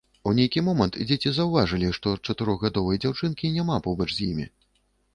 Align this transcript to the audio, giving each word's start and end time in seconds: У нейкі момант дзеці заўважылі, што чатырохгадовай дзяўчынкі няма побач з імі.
У 0.29 0.31
нейкі 0.37 0.63
момант 0.69 0.97
дзеці 1.11 1.33
заўважылі, 1.35 1.91
што 1.99 2.15
чатырохгадовай 2.31 3.01
дзяўчынкі 3.07 3.55
няма 3.61 3.81
побач 3.89 4.09
з 4.19 4.21
імі. 4.31 4.53